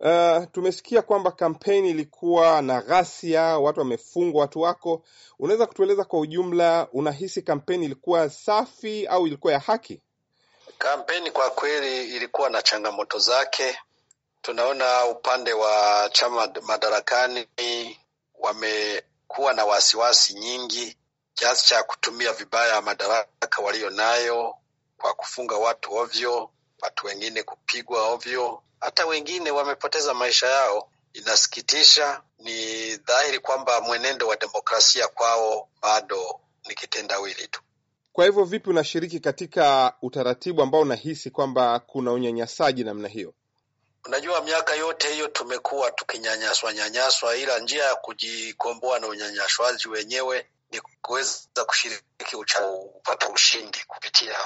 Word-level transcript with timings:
Uh, 0.00 0.44
tumesikia 0.52 1.02
kwamba 1.02 1.30
kampeni 1.32 1.90
ilikuwa 1.90 2.62
na 2.62 2.80
ghasia, 2.82 3.42
watu 3.42 3.80
wamefungwa, 3.80 4.40
watu 4.40 4.60
wako. 4.60 5.02
Unaweza 5.38 5.66
kutueleza 5.66 6.04
kwa 6.04 6.20
ujumla, 6.20 6.88
unahisi 6.92 7.42
kampeni 7.42 7.84
ilikuwa 7.84 8.30
safi 8.30 9.06
au 9.06 9.26
ilikuwa 9.26 9.52
ya 9.52 9.58
haki? 9.58 10.02
Kampeni 10.78 11.30
kwa 11.30 11.50
kweli 11.50 12.16
ilikuwa 12.16 12.50
na 12.50 12.62
changamoto 12.62 13.18
zake. 13.18 13.78
Tunaona 14.42 15.04
upande 15.06 15.52
wa 15.52 16.08
chama 16.12 16.52
madarakani 16.62 17.46
wamekuwa 18.38 19.52
na 19.52 19.64
wasiwasi 19.64 20.34
nyingi 20.34 20.96
kiasi 21.34 21.66
cha 21.66 21.82
kutumia 21.82 22.32
vibaya 22.32 22.82
madaraka 22.82 23.62
walionayo 23.62 24.54
kwa 24.98 25.14
kufunga 25.14 25.56
watu 25.56 25.94
ovyo, 25.94 26.50
watu 26.82 27.06
wengine 27.06 27.42
kupigwa 27.42 28.08
ovyo, 28.08 28.62
hata 28.80 29.06
wengine 29.06 29.50
wamepoteza 29.50 30.14
maisha 30.14 30.46
yao. 30.46 30.90
Inasikitisha. 31.12 32.22
Ni 32.38 32.96
dhahiri 32.96 33.38
kwamba 33.38 33.80
mwenendo 33.80 34.26
wa 34.28 34.36
demokrasia 34.36 35.08
kwao 35.08 35.68
bado 35.82 36.40
ni 36.68 36.74
kitendawili 36.74 37.48
tu. 37.48 37.60
Kwa 38.12 38.24
hivyo, 38.24 38.44
vipi 38.44 38.70
unashiriki 38.70 39.20
katika 39.20 39.94
utaratibu 40.02 40.62
ambao 40.62 40.80
unahisi 40.80 41.30
kwamba 41.30 41.78
kuna 41.78 42.12
unyanyasaji 42.12 42.84
namna 42.84 43.08
hiyo? 43.08 43.34
Unajua, 44.06 44.40
miaka 44.44 44.74
yote 44.74 45.12
hiyo 45.12 45.28
tumekuwa 45.28 45.90
tukinyanyaswa 45.90 46.72
nyanyaswa, 46.72 47.36
ila 47.36 47.58
njia 47.58 47.84
ya 47.84 47.94
kujikomboa 47.94 48.98
na 48.98 49.06
unyanyaswaji 49.06 49.88
wenyewe 49.88 50.46
ni 50.70 50.80
kuweza 51.02 51.64
kushiriki 51.66 52.36
kupata 52.94 53.28
ushindi 53.28 53.78
kupitia 53.86 54.36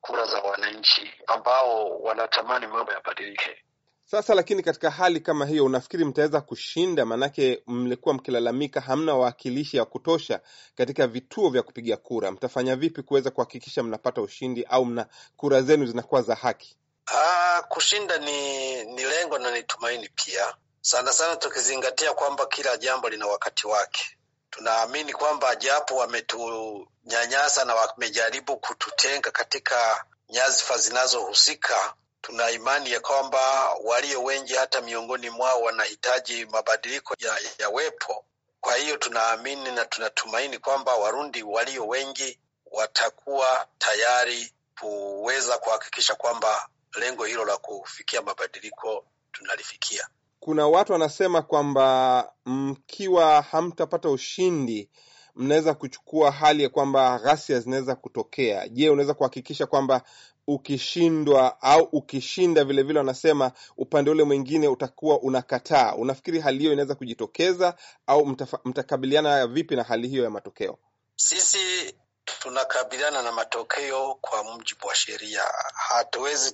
kura 0.00 0.26
za 0.26 0.38
wananchi 0.40 1.10
ambao 1.26 1.98
wanatamani 1.98 2.66
mambo 2.66 2.92
yabadilike. 2.92 3.64
Sasa 4.10 4.34
lakini, 4.34 4.62
katika 4.62 4.90
hali 4.90 5.20
kama 5.20 5.46
hiyo, 5.46 5.64
unafikiri 5.64 6.04
mtaweza 6.04 6.40
kushinda? 6.40 7.04
Maanake 7.04 7.62
mlikuwa 7.66 8.14
mkilalamika 8.14 8.80
hamna 8.80 9.14
wawakilishi 9.14 9.76
ya 9.76 9.84
kutosha 9.84 10.40
katika 10.74 11.06
vituo 11.06 11.50
vya 11.50 11.62
kupiga 11.62 11.96
kura. 11.96 12.30
Mtafanya 12.30 12.76
vipi 12.76 13.02
kuweza 13.02 13.30
kuhakikisha 13.30 13.82
mnapata 13.82 14.20
ushindi 14.22 14.64
au 14.64 14.84
mna 14.84 15.06
kura 15.36 15.62
zenu 15.62 15.86
zinakuwa 15.86 16.22
za 16.22 16.34
haki? 16.34 16.76
Aa, 17.06 17.62
kushinda 17.62 18.18
ni 18.18 18.84
ni 18.84 19.02
lengo 19.04 19.38
na 19.38 19.50
ni 19.50 19.62
tumaini 19.62 20.08
pia, 20.14 20.54
sana 20.80 21.12
sana 21.12 21.36
tukizingatia 21.36 22.12
kwamba 22.12 22.46
kila 22.46 22.76
jambo 22.76 23.08
lina 23.08 23.26
wakati 23.26 23.66
wake. 23.66 24.16
Tunaamini 24.50 25.12
kwamba 25.12 25.56
japo 25.56 25.96
wametunyanyasa 25.96 27.64
na 27.64 27.74
wamejaribu 27.74 28.56
kututenga 28.56 29.30
katika 29.30 30.04
nyadhifa 30.28 30.78
zinazohusika, 30.78 31.94
tuna 32.22 32.50
imani 32.50 32.90
ya 32.92 33.00
kwamba 33.00 33.68
walio 33.84 34.22
wengi 34.22 34.54
hata 34.54 34.80
miongoni 34.80 35.30
mwao 35.30 35.62
wanahitaji 35.62 36.46
mabadiliko 36.46 37.14
yawepo. 37.58 38.12
Ya 38.12 38.18
kwa 38.60 38.74
hiyo 38.76 38.96
tunaamini 38.96 39.70
na 39.72 39.84
tunatumaini 39.84 40.58
kwamba 40.58 40.94
Warundi 40.96 41.42
walio 41.42 41.86
wengi 41.88 42.38
watakuwa 42.70 43.66
tayari 43.78 44.52
kuweza 44.80 45.58
kuhakikisha 45.58 46.14
kwamba 46.14 46.68
lengo 47.00 47.24
hilo 47.24 47.44
la 47.44 47.56
kufikia 47.56 48.22
mabadiliko 48.22 49.04
tunalifikia. 49.32 50.08
Kuna 50.40 50.66
watu 50.68 50.92
wanasema 50.92 51.42
kwamba 51.42 52.32
mkiwa 52.46 53.42
hamtapata 53.42 54.10
ushindi, 54.10 54.90
mnaweza 55.36 55.74
kuchukua 55.74 56.30
hali 56.30 56.62
ya 56.62 56.68
kwamba 56.68 57.18
ghasia 57.18 57.60
zinaweza 57.60 57.94
kutokea. 57.94 58.68
Je, 58.68 58.90
unaweza 58.90 59.14
kuhakikisha 59.14 59.66
kwamba 59.66 60.02
ukishindwa 60.54 61.62
au 61.62 61.82
ukishinda 61.82 62.64
vilevile, 62.64 62.98
wanasema 62.98 63.52
upande 63.76 64.10
ule 64.10 64.24
mwingine 64.24 64.68
utakuwa 64.68 65.20
unakataa? 65.20 65.94
Unafikiri 65.94 66.40
hali 66.40 66.58
hiyo 66.58 66.72
inaweza 66.72 66.94
kujitokeza 66.94 67.74
au 68.06 68.26
mtafa, 68.26 68.58
mtakabiliana 68.64 69.46
vipi 69.46 69.76
na 69.76 69.82
hali 69.82 70.08
hiyo 70.08 70.24
ya 70.24 70.30
matokeo? 70.30 70.78
Sisi 71.16 71.94
tunakabiliana 72.40 73.22
na 73.22 73.32
matokeo 73.32 74.14
kwa 74.20 74.44
mujibu 74.44 74.86
wa 74.86 74.94
sheria. 74.94 75.42
Hatuwezi 75.74 76.52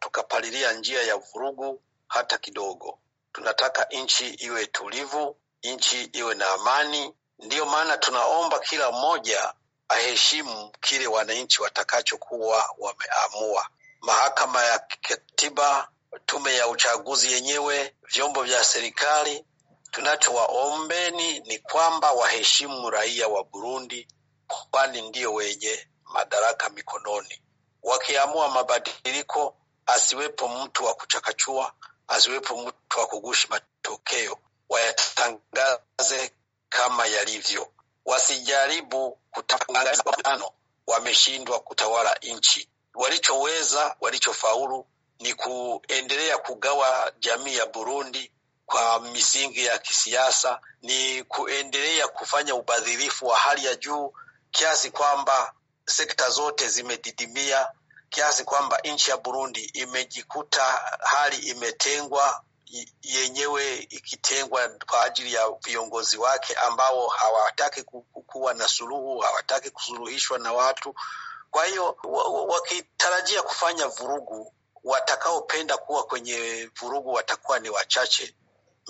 tukapalilia 0.00 0.68
tuka 0.68 0.78
njia 0.78 1.02
ya 1.02 1.16
vurugu 1.16 1.82
hata 2.08 2.38
kidogo. 2.38 2.98
Tunataka 3.32 3.86
nchi 4.02 4.28
iwe 4.28 4.66
tulivu, 4.66 5.36
nchi 5.64 6.02
iwe 6.04 6.34
na 6.34 6.50
amani. 6.50 7.14
Ndiyo 7.38 7.66
maana 7.66 7.96
tunaomba 7.98 8.58
kila 8.58 8.92
mmoja 8.92 9.54
aheshimu 9.92 10.72
kile 10.80 11.06
wananchi 11.06 11.62
watakachokuwa 11.62 12.74
wameamua. 12.78 13.68
Mahakama 14.00 14.64
ya 14.64 14.78
Katiba, 14.78 15.88
tume 16.26 16.54
ya 16.56 16.68
uchaguzi 16.68 17.32
yenyewe, 17.32 17.94
vyombo 18.14 18.42
vya 18.42 18.64
serikali, 18.64 19.44
tunachowaombeni 19.90 21.40
ni 21.40 21.58
kwamba 21.58 22.12
waheshimu 22.12 22.90
raia 22.90 23.28
wa 23.28 23.44
Burundi, 23.44 24.08
kwani 24.70 25.02
ndiyo 25.08 25.34
wenye 25.34 25.88
madaraka 26.04 26.68
mikononi. 26.70 27.42
Wakiamua 27.82 28.48
mabadiliko, 28.48 29.56
asiwepo 29.86 30.48
mtu 30.48 30.84
wa 30.84 30.94
kuchakachua, 30.94 31.72
asiwepo 32.08 32.56
mtu 32.56 32.98
wa 33.00 33.06
kugushi 33.06 33.48
matokeo, 33.50 34.38
wayatangaze 34.68 36.32
kama 36.68 37.06
yalivyo. 37.06 37.71
Wasijaribu 38.12 39.18
kutangaza 39.30 40.04
wameshindwa 40.86 41.60
kutawala 41.60 42.16
nchi. 42.22 42.68
Walichoweza, 42.94 43.96
walichofaulu 44.00 44.86
ni 45.20 45.34
kuendelea 45.34 46.38
kugawa 46.38 47.12
jamii 47.18 47.56
ya 47.56 47.66
Burundi 47.66 48.32
kwa 48.66 49.00
misingi 49.00 49.64
ya 49.64 49.78
kisiasa, 49.78 50.60
ni 50.82 51.24
kuendelea 51.24 52.08
kufanya 52.08 52.54
ubadhirifu 52.54 53.26
wa 53.26 53.38
hali 53.38 53.64
ya 53.64 53.74
juu 53.74 54.12
kiasi 54.50 54.90
kwamba 54.90 55.54
sekta 55.86 56.30
zote 56.30 56.68
zimedidimia, 56.68 57.68
kiasi 58.10 58.44
kwamba 58.44 58.78
nchi 58.84 59.10
ya 59.10 59.16
Burundi 59.16 59.60
imejikuta 59.64 60.64
hali 61.00 61.36
imetengwa 61.36 62.44
yenyewe 63.02 63.76
ikitengwa 63.76 64.68
kwa 64.86 65.04
ajili 65.04 65.32
ya 65.32 65.50
viongozi 65.64 66.16
wake 66.16 66.54
ambao 66.54 67.08
hawataki 67.08 67.82
kuwa 68.26 68.54
na 68.54 68.68
suluhu, 68.68 69.18
hawataki 69.18 69.70
kusuluhishwa 69.70 70.38
na 70.38 70.52
watu. 70.52 70.94
Kwa 71.50 71.64
hiyo 71.64 71.96
wakitarajia 72.48 73.42
kufanya 73.42 73.86
vurugu, 73.88 74.54
watakaopenda 74.84 75.76
kuwa 75.78 76.04
kwenye 76.04 76.70
vurugu 76.80 77.12
watakuwa 77.12 77.58
ni 77.58 77.70
wachache. 77.70 78.34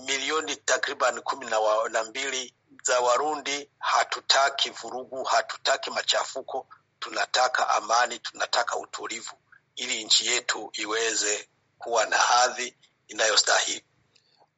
Milioni 0.05 0.57
takriban 0.57 1.21
kumi 1.21 1.47
na 1.91 2.05
mbili 2.05 2.55
za 2.83 3.01
Warundi 3.01 3.71
hatutaki 3.79 4.71
vurugu, 4.71 5.25
hatutaki 5.25 5.91
machafuko, 5.91 6.67
tunataka 6.99 7.69
amani, 7.69 8.19
tunataka 8.19 8.77
utulivu, 8.77 9.33
ili 9.77 10.05
nchi 10.05 10.27
yetu 10.27 10.71
iweze 10.73 11.49
kuwa 11.79 12.07
na 12.07 12.17
hadhi 12.19 12.77
inayostahili. 13.09 13.83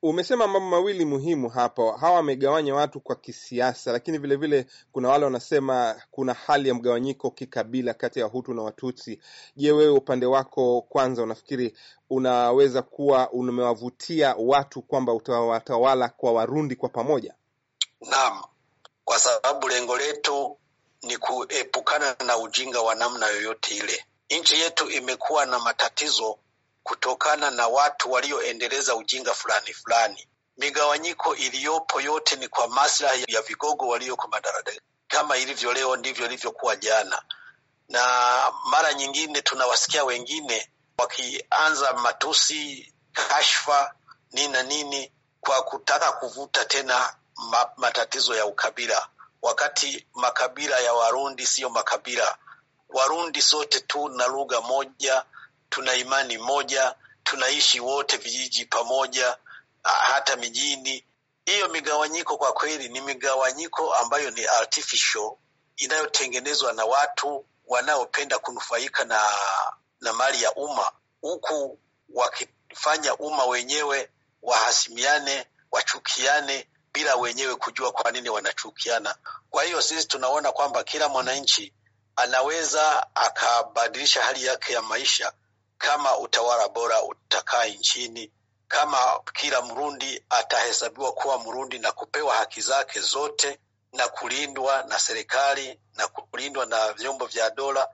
Umesema 0.06 0.47
mambo 0.47 0.60
mawili 0.71 1.05
muhimu 1.05 1.49
hapo. 1.49 1.93
Hawa 1.93 2.15
wamegawanya 2.16 2.75
watu 2.75 3.00
kwa 3.00 3.16
kisiasa, 3.16 3.93
lakini 3.93 4.19
vilevile 4.19 4.56
vile 4.62 4.71
kuna 4.93 5.09
wale 5.09 5.25
wanasema 5.25 6.03
kuna 6.10 6.34
hali 6.34 6.69
ya 6.69 6.75
mgawanyiko 6.75 7.31
kikabila 7.31 7.94
kati 7.94 8.19
ya 8.19 8.25
Wahutu 8.25 8.54
na 8.54 8.62
Watutsi. 8.62 9.21
Je, 9.56 9.72
wewe 9.72 9.91
upande 9.93 10.27
wako 10.27 10.83
kwanza, 10.83 11.22
unafikiri 11.22 11.77
unaweza 12.10 12.83
kuwa 12.83 13.31
umewavutia 13.31 14.34
watu 14.38 14.83
kwamba 14.83 15.12
utawatawala 15.15 16.09
kwa 16.09 16.33
Warundi 16.33 16.77
kwa 16.77 16.88
pamoja? 16.88 17.34
Naam, 18.00 18.43
kwa 19.04 19.19
sababu 19.19 19.69
lengo 19.69 19.97
letu 19.99 20.59
ni 21.03 21.16
kuepukana 21.16 22.16
na 22.27 22.38
ujinga 22.38 22.81
wa 22.81 22.94
namna 22.94 23.27
yoyote 23.27 23.77
ile. 23.77 24.04
Nchi 24.41 24.60
yetu 24.60 24.91
imekuwa 24.91 25.47
na 25.47 25.59
matatizo 25.59 26.38
kutokana 26.84 27.50
na 27.50 27.67
watu 27.69 28.12
walioendeleza 28.12 28.97
ujinga 28.97 29.34
fulani 29.34 29.75
fulani. 29.75 30.28
Migawanyiko 30.57 31.34
iliyopo 31.36 32.01
yote 32.01 32.36
ni 32.36 32.48
kwa 32.48 32.69
maslahi 32.69 33.25
ya 33.28 33.42
vigogo 33.42 33.89
walioko 33.89 34.28
madarakani. 34.28 34.81
Kama 35.09 35.36
ilivyo 35.36 35.72
leo 35.72 35.97
ndivyo 35.97 36.27
ilivyokuwa 36.27 36.77
jana, 36.77 37.22
na 37.89 38.03
mara 38.71 38.95
nyingine 38.95 39.42
tunawasikia 39.42 40.04
wengine 40.04 40.71
wakianza 40.98 41.92
matusi, 41.92 42.92
kashfa, 43.13 43.95
nini 44.33 44.48
na 44.53 44.63
nini, 44.63 45.13
kwa 45.41 45.63
kutaka 45.63 46.13
kuvuta 46.13 46.65
tena 46.65 47.15
ma 47.51 47.71
matatizo 47.77 48.34
ya 48.37 48.47
ukabila, 48.47 49.09
wakati 49.42 50.07
makabila 50.15 50.78
ya 50.80 50.92
Warundi 50.92 51.47
siyo 51.47 51.71
makabila. 51.71 52.39
Warundi 52.89 53.42
sote 53.42 53.80
tu 53.80 54.09
na 54.09 54.27
lugha 54.27 54.60
moja 54.60 55.25
tuna 55.74 55.94
imani 55.94 56.38
moja, 56.38 56.94
tunaishi 57.24 57.80
wote 57.80 58.16
vijiji 58.16 58.65
pamoja, 58.66 59.36
hata 59.82 60.36
mijini. 60.36 61.04
Hiyo 61.47 61.68
migawanyiko 61.68 62.36
kwa 62.38 62.53
kweli 62.53 62.88
ni 62.88 63.00
migawanyiko 63.00 63.94
ambayo 63.94 64.30
ni 64.30 64.44
artificial, 64.47 65.30
inayotengenezwa 65.76 66.72
na 66.72 66.84
watu 66.84 67.47
wanaopenda 67.66 68.38
kunufaika 68.38 69.04
na 69.04 69.30
na 70.00 70.12
mali 70.12 70.42
ya 70.42 70.53
umma, 70.54 70.92
huku 71.21 71.78
wakifanya 72.15 73.15
umma 73.16 73.44
wenyewe 73.44 74.10
wahasimiane, 74.42 75.47
wachukiane 75.72 76.68
bila 76.92 77.16
wenyewe 77.16 77.54
kujua 77.56 77.92
kwa 77.92 78.10
nini 78.10 78.28
wanachukiana. 78.28 79.15
Kwa 79.50 79.65
hiyo 79.65 79.82
sisi 79.82 80.06
tunaona 80.09 80.53
kwamba 80.53 80.84
kila 80.84 81.09
mwananchi 81.09 81.72
anaweza 82.16 83.06
akabadilisha 83.15 84.22
hali 84.24 84.44
yake 84.44 84.72
ya 84.72 84.82
maisha 84.82 85.32
kama 85.78 86.18
utawala 86.18 86.68
bora 86.68 87.03
utakaa 87.03 87.65
nchini, 87.65 88.32
kama 88.68 89.21
kila 89.32 89.62
Mrundi 89.62 90.24
atahesabiwa 90.30 91.12
kuwa 91.12 91.38
Mrundi 91.38 91.78
na 91.78 91.92
kupewa 91.92 92.34
haki 92.36 92.60
zake 92.60 93.00
zote 93.00 93.59
na 93.92 94.09
kulindwa 94.09 94.82
na 94.82 94.98
serikali 94.98 95.80
na 95.94 96.09
kulindwa 96.09 96.66
na 96.66 96.92
vyombo 96.92 97.26
vya 97.26 97.50
dola 97.50 97.88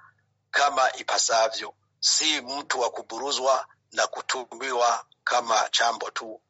kama 0.50 0.92
ipasavyo, 0.92 1.74
si 2.00 2.40
mtu 2.40 2.80
wa 2.80 2.90
kuburuzwa 2.90 3.66
na 3.92 4.06
kutumiwa 4.06 5.04
kama 5.24 5.68
chambo 5.70 6.10
tu 6.10 6.40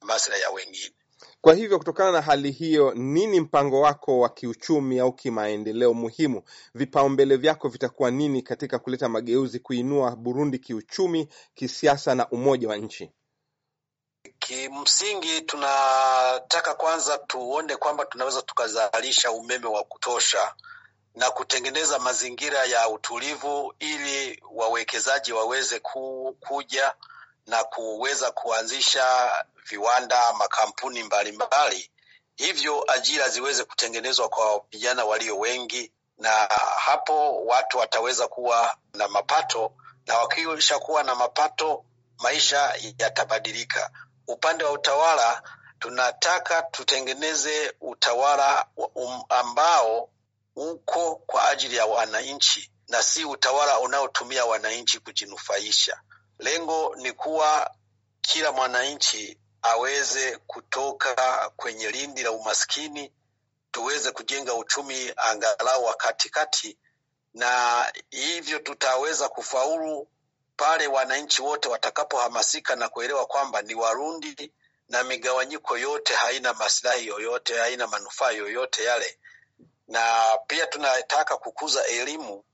maslahi 0.00 0.42
ya 0.42 0.50
wengine. 0.50 0.95
Kwa 1.40 1.54
hivyo 1.54 1.78
kutokana 1.78 2.12
na 2.12 2.20
hali 2.22 2.50
hiyo, 2.50 2.94
nini 2.94 3.40
mpango 3.40 3.80
wako 3.80 4.18
wa 4.20 4.28
kiuchumi 4.28 4.98
au 5.00 5.12
kimaendeleo 5.12 5.94
muhimu? 5.94 6.42
Vipaumbele 6.74 7.36
vyako 7.36 7.68
vitakuwa 7.68 8.10
nini 8.10 8.42
katika 8.42 8.78
kuleta 8.78 9.08
mageuzi, 9.08 9.58
kuinua 9.58 10.16
Burundi 10.16 10.58
kiuchumi, 10.58 11.28
kisiasa 11.54 12.14
na 12.14 12.28
umoja 12.28 12.68
wa 12.68 12.76
nchi? 12.76 13.10
Kimsingi 14.38 15.40
tunataka 15.40 16.74
kwanza 16.74 17.18
tuone 17.18 17.76
kwamba 17.76 18.04
tunaweza 18.06 18.42
tukazalisha 18.42 19.30
umeme 19.32 19.66
wa 19.66 19.84
kutosha 19.84 20.54
na 21.14 21.30
kutengeneza 21.30 21.98
mazingira 21.98 22.64
ya 22.64 22.88
utulivu 22.88 23.74
ili 23.78 24.42
wawekezaji 24.54 25.32
waweze 25.32 25.80
ku, 25.80 26.36
kuja 26.40 26.94
na 27.46 27.64
kuweza 27.64 28.30
kuanzisha 28.30 29.32
viwanda, 29.68 30.32
makampuni 30.32 31.02
mbalimbali 31.02 31.46
mbali. 31.48 31.90
Hivyo 32.36 32.84
ajira 32.92 33.28
ziweze 33.28 33.64
kutengenezwa 33.64 34.28
kwa 34.28 34.64
vijana 34.70 35.04
walio 35.04 35.38
wengi, 35.38 35.92
na 36.18 36.30
hapo 36.76 37.44
watu 37.44 37.78
wataweza 37.78 38.28
kuwa 38.28 38.76
na 38.94 39.08
mapato, 39.08 39.72
na 40.06 40.18
wakisha 40.18 40.78
kuwa 40.78 41.02
na 41.02 41.14
mapato, 41.14 41.84
maisha 42.18 42.74
yatabadilika. 42.98 43.90
Upande 44.26 44.64
wa 44.64 44.72
utawala, 44.72 45.42
tunataka 45.78 46.62
tutengeneze 46.62 47.74
utawala 47.80 48.66
um, 48.76 49.22
ambao 49.28 50.10
uko 50.56 51.16
kwa 51.16 51.48
ajili 51.48 51.76
ya 51.76 51.86
wananchi 51.86 52.70
na 52.88 53.02
si 53.02 53.24
utawala 53.24 53.78
unaotumia 53.80 54.44
wananchi 54.44 54.98
kujinufaisha. 55.00 56.00
Lengo 56.38 56.94
ni 56.96 57.12
kuwa 57.12 57.74
kila 58.20 58.52
mwananchi 58.52 59.38
aweze 59.62 60.36
kutoka 60.36 61.14
kwenye 61.56 61.90
lindi 61.90 62.22
la 62.22 62.32
umaskini, 62.32 63.12
tuweze 63.70 64.10
kujenga 64.10 64.54
uchumi 64.54 65.12
angalau 65.16 65.84
wa 65.84 65.94
katikati, 65.94 66.78
na 67.34 67.92
hivyo 68.10 68.58
tutaweza 68.58 69.28
kufaulu 69.28 70.08
pale 70.56 70.86
wananchi 70.86 71.42
wote 71.42 71.68
watakapohamasika 71.68 72.76
na 72.76 72.88
kuelewa 72.88 73.26
kwamba 73.26 73.62
ni 73.62 73.74
Warundi 73.74 74.52
na 74.88 75.04
migawanyiko 75.04 75.78
yote 75.78 76.14
haina 76.14 76.54
maslahi 76.54 77.06
yoyote, 77.06 77.58
haina 77.58 77.86
manufaa 77.86 78.30
yoyote 78.30 78.84
yale. 78.84 79.18
Na 79.88 80.38
pia 80.46 80.66
tunataka 80.66 81.36
kukuza 81.36 81.86
elimu, 81.86 82.44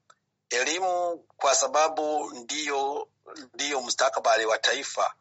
elimu 0.50 1.19
kwa 1.37 1.55
sababu 1.55 2.31
ndiyo 2.31 3.08
ndiyo 3.55 3.81
mustakabali 3.81 4.47
wa 4.47 4.59
taifa. 4.59 5.15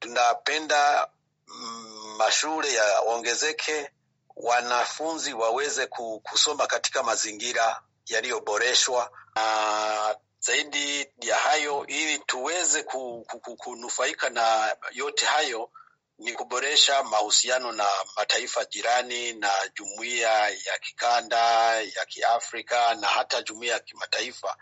Tunapenda 0.00 1.08
mm, 1.46 2.14
mashule 2.18 2.72
yaongezeke, 2.74 3.90
wanafunzi 4.36 5.32
waweze 5.34 5.86
kusoma 6.22 6.66
katika 6.66 7.02
mazingira 7.02 7.82
yaliyoboreshwa 8.06 9.10
na 9.34 10.16
zaidi 10.40 11.08
ya 11.20 11.36
hayo, 11.36 11.86
ili 11.86 12.18
tuweze 12.18 12.82
kunufaika 13.58 14.30
na 14.30 14.76
yote 14.92 15.26
hayo 15.26 15.70
ni 16.18 16.32
kuboresha 16.32 17.02
mahusiano 17.02 17.72
na 17.72 17.86
mataifa 18.16 18.64
jirani 18.64 19.32
na 19.32 19.50
jumuiya 19.74 20.48
ya 20.48 20.78
kikanda 20.80 21.38
ya 21.80 22.04
Kiafrika 22.06 22.94
na 22.94 23.06
hata 23.06 23.42
jumuiya 23.42 23.74
ya 23.74 23.80
kimataifa 23.80 24.56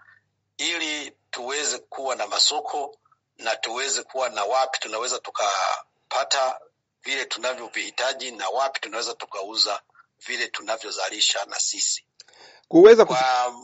ili 0.61 1.12
tuweze 1.31 1.79
kuwa 1.79 2.17
na 2.17 2.27
masoko 2.27 2.99
na 3.39 3.57
tuweze 3.57 4.03
kuwa 4.03 4.29
na 4.29 4.45
wapi 4.45 4.79
tunaweza 4.81 5.19
tukapata 5.19 6.61
vile 7.03 7.25
tunavyovihitaji 7.25 8.31
na 8.31 8.49
wapi 8.49 8.81
tunaweza 8.81 9.15
tukauza 9.15 9.83
vile 10.27 10.49
tunavyozalisha 10.49 11.45
na 11.45 11.59
sisi. 11.61 12.05
Kuweza 12.69 13.05
kwa, 13.05 13.55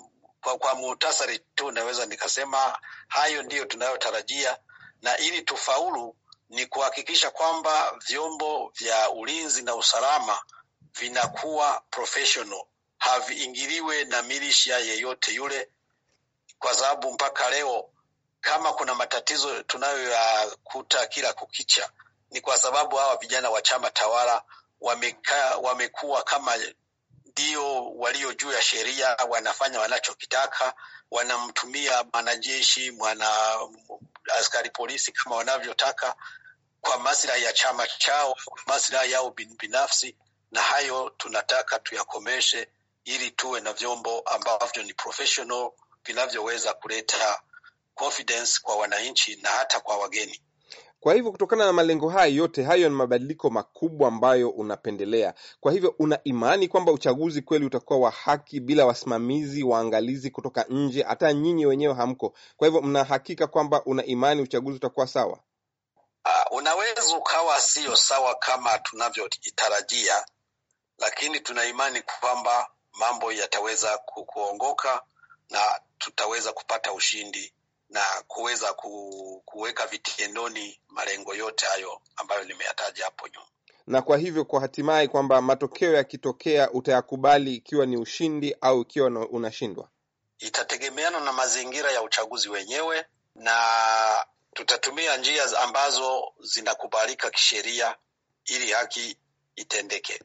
kwa, 0.40 0.58
kwa 0.58 0.75
muhtasari 0.75 1.38
tu 1.54 1.70
naweza 1.72 2.06
nikasema 2.06 2.78
hayo 3.08 3.42
ndiyo 3.42 3.64
tunayotarajia, 3.64 4.58
na 5.02 5.19
ili 5.19 5.42
tufaulu 5.42 6.16
ni 6.49 6.66
kuhakikisha 6.66 7.31
kwamba 7.31 7.99
vyombo 8.08 8.72
vya 8.78 9.10
ulinzi 9.10 9.62
na 9.62 9.75
usalama 9.75 10.42
vinakuwa 11.00 11.82
professional, 11.90 12.64
haviingiliwe 12.99 14.04
na 14.04 14.22
milisha 14.22 14.78
yeyote 14.78 15.34
yule, 15.34 15.69
kwa 16.58 16.74
sababu 16.74 17.12
mpaka 17.12 17.50
leo 17.50 17.90
kama 18.40 18.72
kuna 18.72 18.94
matatizo 18.94 19.62
tunayoyakuta 19.62 21.06
kila 21.06 21.32
kukicha 21.32 21.90
ni 22.30 22.40
kwa 22.40 22.58
sababu 22.58 22.96
hawa 22.96 23.16
vijana 23.16 23.50
wa 23.50 23.62
chama 23.62 23.90
tawala 23.90 24.42
wameka, 24.80 25.56
wamekuwa 25.56 26.22
kama 26.22 26.56
ndio 27.26 27.90
walio 27.90 28.32
juu 28.34 28.52
ya 28.52 28.62
sheria, 28.62 29.16
wanafanya 29.28 29.80
wanachokitaka, 29.80 30.74
wanamtumia 31.10 32.04
mwanajeshi, 32.12 32.90
mwana 32.90 33.28
askari 34.38 34.70
polisi 34.70 35.12
kama 35.12 35.36
wanavyotaka 35.36 36.14
kwa 36.80 36.98
maslahi 36.98 37.42
ya 37.44 37.52
chama 37.52 37.86
chao, 37.86 38.36
kwa 38.44 38.58
maslahi 38.66 39.12
yao 39.12 39.30
binafsi, 39.58 40.16
na 40.50 40.62
hayo 40.62 41.10
tunataka 41.16 41.78
tuyakomeshe 41.78 42.68
ili 43.04 43.30
tuwe 43.30 43.60
na 43.60 43.72
vyombo 43.72 44.20
ambavyo 44.20 44.82
ni 44.82 44.94
professional 44.94 45.70
vinavyoweza 46.06 46.72
kuleta 46.72 47.40
confidence 47.94 48.60
kwa 48.62 48.76
wananchi 48.76 49.36
na 49.42 49.48
hata 49.48 49.80
kwa 49.80 49.96
wageni. 49.98 50.40
Kwa 51.00 51.14
hivyo 51.14 51.32
kutokana 51.32 51.66
na 51.66 51.72
malengo 51.72 52.08
haya 52.08 52.26
yote, 52.26 52.62
hayo 52.62 52.88
ni 52.88 52.94
mabadiliko 52.94 53.50
makubwa 53.50 54.08
ambayo 54.08 54.50
unapendelea. 54.50 55.34
Kwa 55.60 55.72
hivyo 55.72 55.94
una 55.98 56.18
imani 56.25 56.68
kwamba 56.68 56.92
uchaguzi 56.92 57.42
kweli 57.42 57.66
utakuwa 57.66 57.98
wa 57.98 58.10
haki 58.10 58.60
bila 58.60 58.86
wasimamizi 58.86 59.62
waangalizi 59.62 60.30
kutoka 60.30 60.64
nje, 60.68 61.02
hata 61.02 61.32
nyinyi 61.32 61.66
wenyewe 61.66 61.94
hamko. 61.94 62.34
Kwa 62.56 62.68
hivyo 62.68 62.82
mnahakika 62.82 63.46
kwamba 63.46 63.84
una 63.84 64.04
imani 64.04 64.42
uchaguzi 64.42 64.76
utakuwa 64.76 65.06
sawa? 65.06 65.40
Uh, 66.25 66.56
unaweza 66.58 67.16
ukawa 67.16 67.60
sio 67.60 67.96
sawa 67.96 68.34
kama 68.34 68.78
tunavyotarajia, 68.78 70.25
lakini 70.98 71.40
tuna 71.40 71.64
imani 71.66 72.02
kwamba 72.20 72.70
mambo 73.00 73.32
yataweza 73.32 73.98
kuongoka 73.98 75.02
na 75.50 75.80
tutaweza 75.98 76.52
kupata 76.52 76.92
ushindi 76.92 77.52
na 77.90 78.02
kuweza 78.26 78.72
kuweka 79.44 79.86
vitendoni 79.86 80.80
malengo 80.88 81.34
yote 81.34 81.66
hayo 81.66 82.00
ambayo 82.16 82.44
nimeyataja 82.44 83.04
hapo 83.04 83.28
nyuma. 83.28 83.46
Na 83.86 84.02
kwa 84.02 84.18
hivyo 84.18 84.44
kwa 84.44 84.60
hatimaye 84.60 85.08
kwamba 85.08 85.42
matokeo 85.42 85.92
yakitokea 85.92 86.70
utayakubali 86.70 87.54
ikiwa 87.54 87.86
ni 87.86 87.96
ushindi 87.96 88.56
au 88.60 88.80
ikiwa 88.82 89.06
unashindwa? 89.30 89.88
Itategemeana 90.38 91.20
na 91.20 91.32
mazingira 91.32 91.92
ya 91.92 92.02
uchaguzi 92.02 92.48
wenyewe, 92.48 93.04
na 93.34 93.56
tutatumia 94.54 95.16
njia 95.16 95.58
ambazo 95.62 96.32
zinakubalika 96.40 97.30
kisheria 97.30 97.96
ili 98.44 98.70
haki 98.72 99.18
itendeke. 99.56 100.22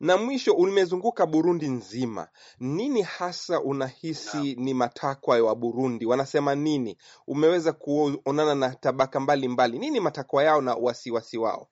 Na 0.00 0.16
mwisho, 0.16 0.52
umezunguka 0.54 1.26
Burundi 1.26 1.68
nzima, 1.68 2.28
nini 2.60 3.02
hasa 3.02 3.60
unahisi 3.60 4.36
Na 4.36 4.62
ni 4.64 4.74
matakwa 4.74 5.36
ya 5.36 5.44
Waburundi? 5.44 6.06
Wanasema 6.06 6.54
nini? 6.54 6.98
Umeweza 7.26 7.72
kuonana 7.72 8.54
na 8.54 8.74
tabaka 8.74 9.20
mbalimbali 9.20 9.48
mbali. 9.74 9.78
Nini 9.78 10.00
matakwa 10.00 10.44
yao 10.44 10.60
na 10.60 10.74
wasiwasi 10.74 11.38
wao? 11.38 11.68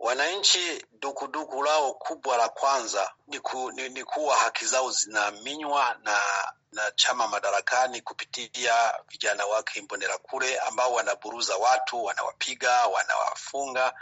wananchi 0.00 0.84
dukuduku 1.00 1.62
lao 1.62 1.94
kubwa 1.94 2.36
la 2.36 2.48
kwanza 2.48 3.12
ni, 3.26 3.40
ku, 3.40 3.72
ni, 3.72 3.88
ni 3.88 4.04
kuwa 4.04 4.36
haki 4.36 4.66
zao 4.66 4.90
zinaminywa 4.90 5.96
na 6.02 6.18
na 6.72 6.90
chama 6.94 7.28
madarakani 7.28 8.00
kupitia 8.00 8.72
vijana 9.08 9.46
wake 9.46 9.78
Imbonerakure 9.78 10.58
ambao 10.58 10.92
wanaburuza 10.92 11.56
watu, 11.56 12.04
wanawapiga, 12.04 12.86
wanawafunga. 12.86 13.92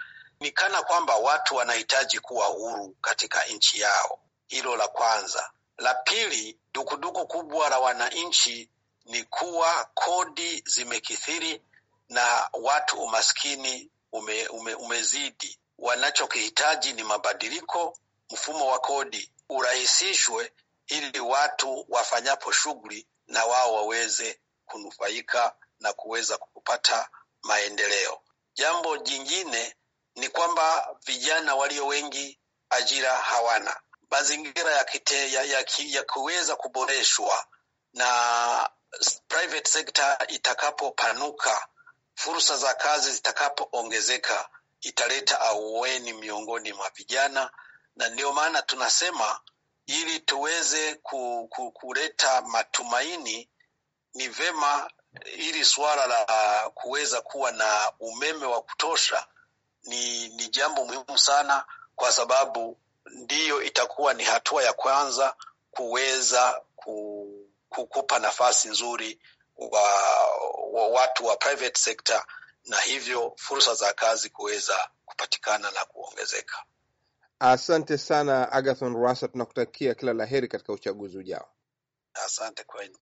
Ni 0.40 0.50
kana 0.50 0.82
kwamba 0.82 1.16
watu 1.16 1.56
wanahitaji 1.56 2.20
kuwa 2.20 2.46
huru 2.46 2.96
katika 3.00 3.44
nchi 3.44 3.80
yao. 3.80 4.20
Hilo 4.46 4.76
la 4.76 4.88
kwanza. 4.88 5.50
La 5.78 5.94
pili, 5.94 6.58
dukuduku 6.74 7.26
kubwa 7.26 7.68
la 7.68 7.78
wananchi 7.78 8.70
ni 9.04 9.24
kuwa 9.24 9.84
kodi 9.94 10.62
zimekithiri 10.66 11.62
na 12.08 12.50
watu 12.52 13.02
umaskini 13.02 13.90
ume, 14.12 14.46
ume, 14.48 14.74
umezidi. 14.74 15.58
Wanachokihitaji 15.78 16.92
ni 16.92 17.02
mabadiliko, 17.02 17.98
mfumo 18.30 18.66
wa 18.66 18.78
kodi 18.78 19.32
urahisishwe, 19.48 20.52
ili 20.86 21.20
watu 21.20 21.86
wafanyapo 21.88 22.52
shughuli 22.52 23.06
na 23.26 23.44
wao 23.44 23.74
waweze 23.74 24.40
kunufaika 24.66 25.56
na 25.80 25.92
kuweza 25.92 26.36
kupata 26.38 27.08
maendeleo. 27.42 28.20
Jambo 28.54 28.96
jingine 28.98 29.76
ni 30.18 30.28
kwamba 30.28 30.96
vijana 31.06 31.54
walio 31.54 31.86
wengi 31.86 32.38
ajira 32.70 33.16
hawana. 33.16 33.80
Mazingira 34.10 34.72
ya, 34.72 34.86
ya, 35.32 35.42
ya, 35.42 35.64
ya 35.78 36.02
kuweza 36.02 36.56
kuboreshwa 36.56 37.46
na 37.92 38.70
private 39.28 39.70
sector 39.70 40.16
itakapopanuka, 40.28 41.68
fursa 42.14 42.56
za 42.56 42.74
kazi 42.74 43.10
zitakapoongezeka, 43.12 44.48
italeta 44.80 45.40
aueni 45.40 46.12
miongoni 46.12 46.72
mwa 46.72 46.90
vijana, 46.90 47.50
na 47.96 48.08
ndio 48.08 48.32
maana 48.32 48.62
tunasema 48.62 49.40
ili 49.86 50.20
tuweze 50.20 50.94
ku, 50.94 51.48
ku, 51.50 51.72
kuleta 51.72 52.42
matumaini 52.42 53.48
ni 54.14 54.28
vema 54.28 54.90
ili 55.24 55.64
suala 55.64 56.06
la 56.06 56.70
kuweza 56.74 57.20
kuwa 57.20 57.52
na 57.52 57.92
umeme 58.00 58.46
wa 58.46 58.62
kutosha 58.62 59.26
ni, 59.88 60.28
ni 60.28 60.48
jambo 60.48 60.84
muhimu 60.84 61.18
sana, 61.18 61.64
kwa 61.96 62.12
sababu 62.12 62.78
ndiyo 63.06 63.62
itakuwa 63.62 64.14
ni 64.14 64.24
hatua 64.24 64.62
ya 64.62 64.72
kwanza 64.72 65.36
kuweza 65.70 66.62
kukupa 67.68 68.18
nafasi 68.18 68.68
nzuri 68.68 69.20
wa, 69.56 69.82
wa 70.72 70.88
watu 70.88 71.26
wa 71.26 71.36
private 71.36 71.80
sector, 71.80 72.24
na 72.64 72.80
hivyo 72.80 73.34
fursa 73.36 73.74
za 73.74 73.92
kazi 73.92 74.30
kuweza 74.30 74.90
kupatikana 75.06 75.70
na 75.70 75.84
kuongezeka. 75.84 76.64
Asante 77.40 77.98
sana 77.98 78.52
Agathon 78.52 78.94
Rwasa, 78.94 79.28
tunakutakia 79.28 79.94
kila 79.94 80.12
la 80.12 80.24
heri 80.26 80.48
katika 80.48 80.72
uchaguzi 80.72 81.18
ujao. 81.18 81.48
Asante 82.14 82.64
kwenu. 82.64 82.96